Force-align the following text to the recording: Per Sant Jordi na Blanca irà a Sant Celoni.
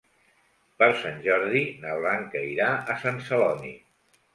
Per 0.83 0.87
Sant 1.01 1.21
Jordi 1.29 1.63
na 1.85 1.95
Blanca 2.03 2.45
irà 2.57 2.75
a 2.97 3.01
Sant 3.09 3.25
Celoni. 3.33 3.77